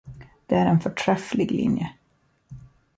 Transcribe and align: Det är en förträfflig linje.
Det 0.45 0.55
är 0.55 0.65
en 0.65 0.79
förträfflig 0.79 1.51
linje. 1.51 1.93